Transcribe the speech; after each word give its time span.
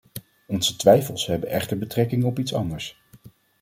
Onze 0.47 0.75
twijfels 0.75 1.25
hebben 1.27 1.49
echter 1.49 1.77
betrekking 1.77 2.23
op 2.23 2.39
iets 2.39 2.53
anders. 2.53 3.01